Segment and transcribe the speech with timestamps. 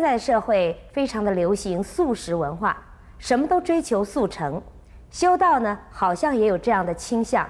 [0.00, 2.74] 现在社会非常的流行速食文化，
[3.18, 4.58] 什么都追求速成。
[5.10, 7.46] 修道呢，好像也有这样的倾向。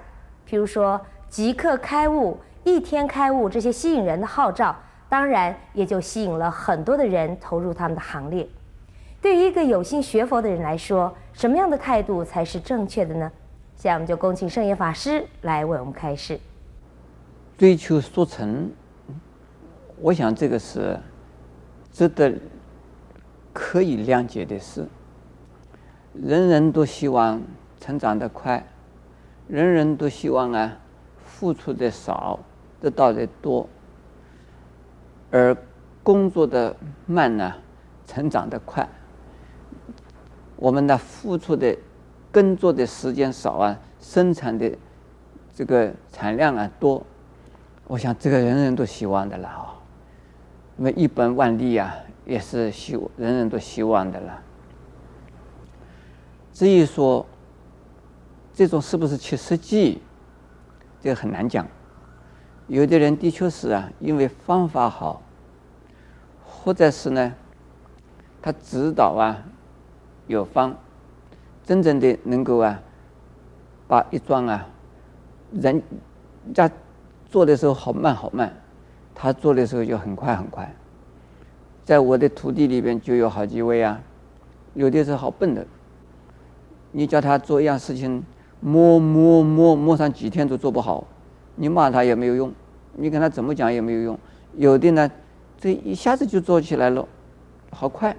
[0.49, 4.75] 譬如说，即刻开悟、一天开悟这些吸引人的号召，
[5.09, 8.45] 当然也就吸引了很多的人投入他们的行列。
[9.23, 13.31] 对于一个有心学佛的人来说，什么样的态度才是正确的呢？
[13.77, 16.41] 现在我们就恭请圣严法师来为我们开示。
[17.57, 18.69] 追求速成，
[20.01, 20.99] 我想这个是
[21.93, 22.35] 值得
[23.53, 24.87] 可以谅解的事。
[26.15, 27.43] 人人都希望
[27.81, 28.67] 成长得快。
[29.49, 30.77] 人人都希望啊，
[31.25, 32.39] 付出的少，
[32.81, 33.69] 得到的多，
[35.33, 35.57] 而
[36.05, 37.55] 工作的慢呢，
[38.07, 38.89] 成长的快。
[40.55, 41.77] 我们的付出的
[42.31, 44.71] 耕作的时间少啊，生产的
[45.53, 47.05] 这个产量啊多。
[47.89, 49.75] 我想这个人人都希望的了啊，
[50.81, 51.95] 因为一本万利啊，
[52.27, 54.43] 也是希人人都希望的了。
[56.53, 57.25] 至于说。
[58.53, 60.01] 这种是不是切实际？
[61.01, 61.67] 这个很难讲。
[62.67, 65.23] 有的人的确是啊，因为方法好，
[66.45, 67.33] 或者是呢，
[68.43, 69.43] 他指导啊
[70.27, 70.75] 有方，
[71.65, 72.79] 真正的能够啊，
[73.89, 74.67] 把一桩啊，
[75.53, 75.81] 人
[76.53, 76.71] 家
[77.31, 78.55] 做的时候好慢好慢，
[79.23, 80.75] 他做的时候就很快很快。
[81.85, 84.01] 在我的徒弟里边就有好几位啊，
[84.73, 85.67] 有的是好笨的，
[86.91, 88.25] 你叫他做一样事情。
[88.61, 91.07] 摸摸摸摸上几天都做不好，
[91.57, 92.51] 你骂他也没有用，
[92.95, 94.19] 你跟他怎么讲也没有用。
[94.57, 95.11] 有的呢，
[95.59, 97.07] 这一下子就做起来了，
[97.71, 98.15] 好快；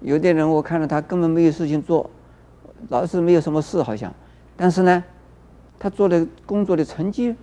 [0.00, 2.08] 有的人我看到他根本没有事情做，
[2.90, 4.14] 老是没有什么事好像，
[4.56, 5.02] 但是呢，
[5.80, 7.34] 他做的工作的成绩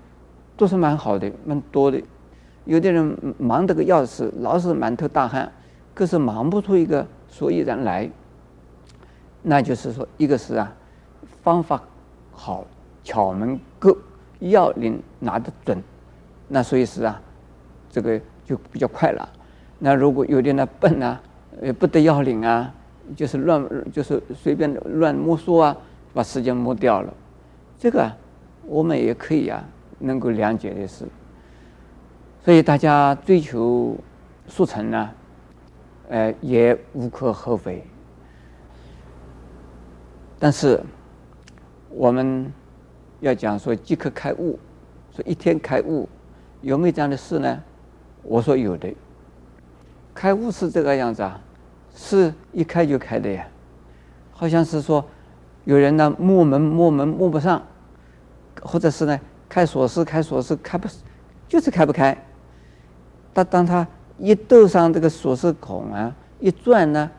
[0.55, 2.01] 都是蛮好的，蛮多的。
[2.69, 5.51] 有的人忙得个要死，老是满头大汗，
[5.95, 8.07] 可是忙不出一个所以然来。
[9.41, 10.71] 那就是说，一个是啊，
[11.41, 11.81] 方法。
[12.31, 12.63] 好，
[13.03, 13.97] 巧门够，
[14.37, 15.81] 要领拿得准，
[16.47, 17.19] 那所以是啊，
[17.89, 19.27] 这个就比较快了。
[19.79, 21.19] 那如果有点呢笨啊，
[21.61, 22.71] 呃不得要领啊，
[23.15, 25.75] 就是乱就是随便乱摸索啊，
[26.13, 27.11] 把时间磨掉了。
[27.79, 28.07] 这个
[28.67, 29.63] 我们也可以啊，
[29.97, 31.05] 能够谅解的是。
[32.43, 33.97] 所以大家追求
[34.47, 35.09] 速成呢，
[36.09, 37.83] 呃也无可厚非。
[40.37, 40.81] 但是。
[41.91, 42.53] 我们
[43.19, 44.59] 要讲说即刻开悟，
[45.11, 46.07] 说一天开悟，
[46.61, 47.63] 有没有这样的事呢？
[48.21, 48.93] 我说有的。
[50.13, 51.41] 开悟是这个样子啊，
[51.95, 53.47] 是一开就开的呀。
[54.31, 55.03] 好像是说
[55.65, 57.59] 有人呢摸门摸门摸不上，
[58.61, 60.87] 或者是呢开锁匙开锁匙开不，
[61.47, 62.15] 就是开不开。
[63.43, 67.09] 但当他一斗上这个锁匙孔啊，一转呢，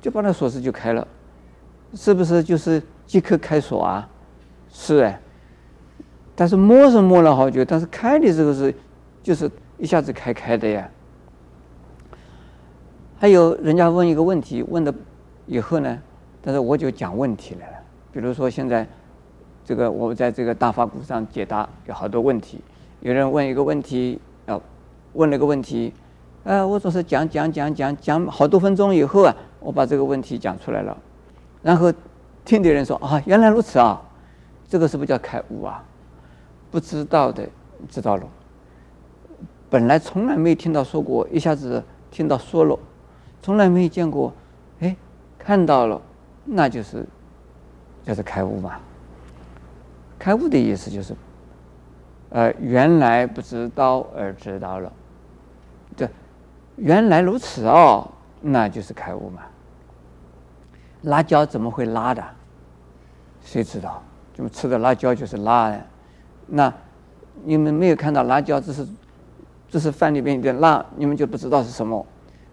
[0.00, 1.06] 就把那锁匙就开了，
[1.94, 2.82] 是不是就是？
[3.10, 4.08] 即刻开锁啊，
[4.70, 5.20] 是哎，
[6.36, 8.72] 但是摸是摸了好久，但是开的时候是，
[9.20, 10.88] 就是一下子开开的呀。
[13.18, 14.94] 还有人家问一个问题，问的
[15.46, 15.98] 以后呢，
[16.40, 17.76] 但是我就讲问题来了。
[18.12, 18.86] 比如说现在，
[19.64, 22.60] 这个我们在这个大法鼓上解答有好多问题，
[23.00, 24.60] 有人问一个问题，啊，
[25.12, 25.92] 问了个问题，
[26.44, 30.96] 啊，我总是讲讲讲讲讲好多分钟以后啊，我把这个问题讲出来了，
[31.62, 31.92] 然后。
[32.42, 34.00] 听的人说啊，原来如此啊，
[34.66, 35.84] 这个是不是叫开悟啊？
[36.70, 37.46] 不知道的
[37.88, 38.26] 知道了，
[39.68, 42.76] 本来从来没听到说过，一下子听到说了，
[43.42, 44.32] 从来没见过，
[44.80, 44.96] 哎，
[45.38, 46.00] 看到了，
[46.46, 47.06] 那就是
[48.04, 48.80] 就是开悟嘛。
[50.18, 51.14] 开悟的意思就是，
[52.30, 54.90] 呃，原来不知道而知道了，
[55.96, 56.08] 这
[56.76, 58.08] 原来如此哦，
[58.40, 59.42] 那就是开悟嘛。
[61.02, 62.22] 辣椒怎么会辣的？
[63.42, 64.02] 谁知道？
[64.34, 65.80] 就吃的辣椒就是辣的。
[66.46, 66.72] 那
[67.42, 68.86] 你们没有看到辣椒，只是
[69.68, 72.04] 只是饭里边有点辣，你们就不知道是什么。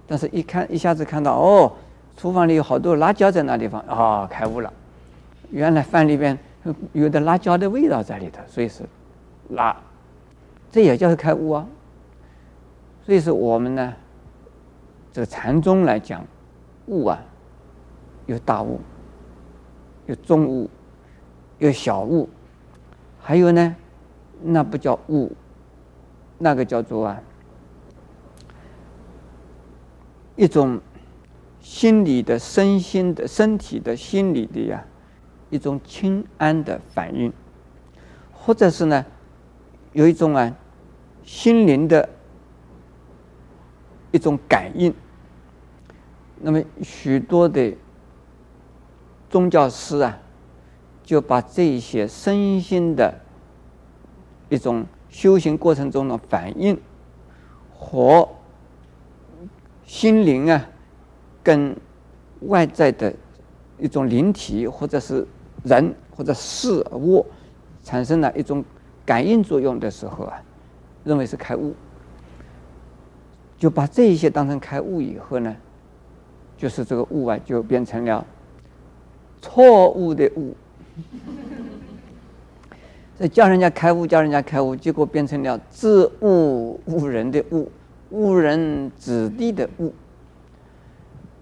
[0.08, 1.72] 但是一看，一下子看到哦，
[2.16, 4.72] 厨房里有好多辣椒在那地方，啊、开悟了。
[5.52, 6.38] 原来饭里边
[6.94, 8.84] 有点辣椒的味道在里头，所以是
[9.50, 9.76] 辣。
[10.72, 11.66] 这也叫是开悟啊。
[13.08, 13.94] 所以说我们呢，
[15.14, 16.28] 这个禅宗来讲，
[16.88, 17.18] 悟啊。
[18.26, 18.82] 有大悟，
[20.06, 20.70] 有中悟，
[21.60, 22.28] 有小悟，
[23.22, 23.74] 还有呢，
[24.44, 25.32] 那不叫悟，
[26.38, 27.24] 那个叫做啊，
[30.36, 30.82] 一种
[31.62, 34.84] 心理的、身心的、身体的、心理的呀，
[35.50, 37.32] 一种轻安的反应，
[38.34, 39.06] 或者是呢，
[39.94, 40.54] 有一种啊，
[41.24, 42.10] 心灵的
[44.12, 44.94] 一种感应，
[46.40, 47.76] 那么许多的
[49.30, 50.18] 宗教师啊，
[51.04, 53.14] 就把这些身心的
[54.50, 56.80] 一种修行过程中的反应
[57.76, 58.28] 和
[59.86, 60.66] 心灵啊，
[61.44, 61.76] 跟
[62.42, 63.14] 外在的
[63.78, 65.28] 一种灵体或者是
[65.64, 67.26] 人或者事物
[67.84, 68.64] 产生了一种
[69.06, 70.42] 感应作用的时候啊，
[71.04, 71.74] 认为是开悟。
[73.58, 75.56] 就把这一些当成开悟以后呢，
[76.58, 78.24] 就是这个悟啊，就变成了
[79.42, 80.56] 错误的悟。
[83.20, 87.72] 这叫人家开悟，叫人家开悟，结果变成了自误误人的误，
[88.12, 89.92] 误人子弟的误。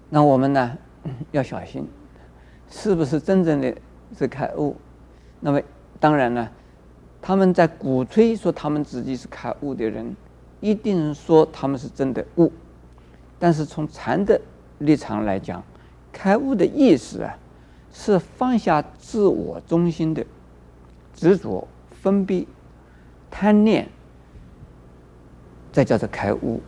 [0.09, 0.77] 那我们呢，
[1.31, 1.85] 要小心，
[2.69, 3.75] 是不是真正的
[4.17, 4.73] 是开悟？
[5.41, 5.61] 那么
[5.99, 6.49] 当然了，
[7.21, 10.15] 他们在鼓吹说他们自己是开悟的人。
[10.65, 12.51] 一定说他们是真的悟，
[13.37, 14.41] 但是从禅的
[14.79, 15.63] 立场来讲，
[16.11, 17.37] 开悟的意思啊，
[17.93, 20.25] 是放下自我中心的
[21.13, 22.47] 执着、分别、
[23.29, 23.87] 贪念，
[25.71, 26.59] 再叫做开悟。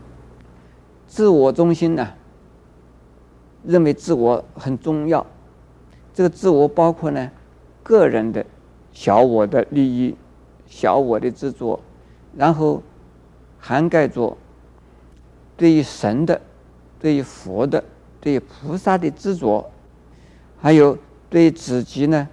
[1.08, 2.08] 自我中心呢，
[3.64, 5.26] 认为自我很重要，
[6.14, 7.32] 这个自我包括呢，
[7.82, 8.46] 个人的
[8.92, 10.16] 小我的利益、
[10.68, 11.80] 小我的执着，
[12.36, 12.84] 然后。
[13.68, 14.38] 涵盖着
[15.58, 16.40] 对于神的、
[17.02, 17.84] 对于佛的、
[18.22, 19.70] 对于菩萨的执着，
[20.58, 20.98] 还有
[21.30, 22.30] 对自己呢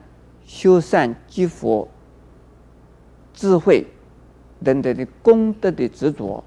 [0.47, 1.89] 修善积福、
[3.33, 3.85] 智慧
[4.63, 6.45] 等等的功德的执着，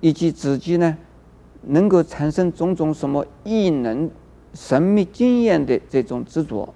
[0.00, 0.98] 以及自己呢
[1.62, 4.10] 能够产生种种什么异能、
[4.52, 6.74] 神秘经验的这种执着，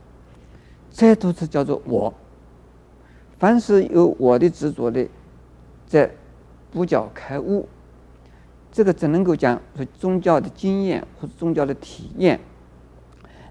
[0.91, 2.15] 这都是叫做我。
[3.39, 5.07] 凡是有我的执着的，
[5.87, 6.11] 在。
[6.75, 7.69] 不叫开悟，
[8.73, 12.41] 这个只能够讲说宗教的经验或者宗教的体验，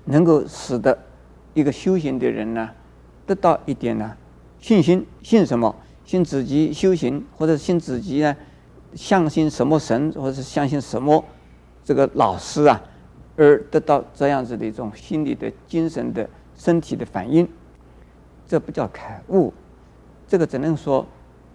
[0.03, 0.99] 能够使得
[1.53, 2.69] 一个修行的人呢
[3.25, 4.17] 得到一点呢
[4.59, 5.73] 信心，信什么？
[6.03, 8.35] 信自己修行，或者信自己呢
[8.93, 11.23] 相信什么神，或者是相信什么
[11.81, 12.81] 这个老师啊，
[13.37, 17.47] 而得到这样子的一种心理的、精神的、身体的反应，
[18.45, 19.53] 这不叫开悟，
[20.27, 21.07] 这个只能说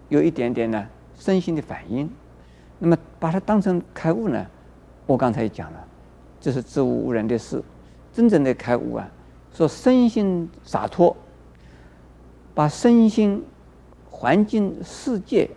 [0.07, 0.87] 有一点点呢。
[1.19, 2.09] 身心的反应，
[2.79, 4.43] 那么把它当成开悟呢？
[5.05, 5.87] 我刚才也讲了，
[6.39, 7.61] 这是自误误人的事。
[8.11, 9.07] 真正的开悟啊，
[9.53, 11.15] 说身心洒脱，
[12.55, 13.43] 把身心、
[14.09, 15.49] 环境、世界、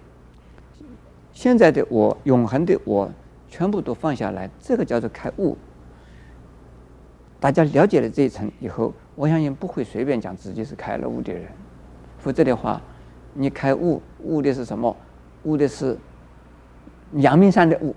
[1.32, 3.11] 现在的我、永恒的我，
[3.49, 5.56] 全部都放下来，这个叫做开悟。
[7.41, 11.49] 大家了解了这一层以后，我相信不会随便讲自己是开了悟的人，
[12.19, 12.81] 否则的话，
[13.32, 14.97] 你开悟悟的是什么？
[15.44, 15.97] 悟的是
[17.15, 17.94] 阳明山的悟，